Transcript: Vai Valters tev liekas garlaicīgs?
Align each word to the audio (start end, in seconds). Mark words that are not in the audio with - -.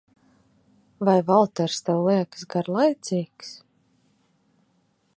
Vai 1.09 1.15
Valters 1.27 1.77
tev 1.91 2.01
liekas 2.09 2.49
garlaicīgs? 2.55 3.55